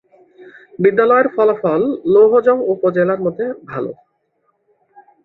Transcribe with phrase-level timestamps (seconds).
[0.79, 1.81] বিদ্যালয়ের ফলাফল
[2.13, 3.91] লৌহজং উপজেলার মধ্যে ভালো।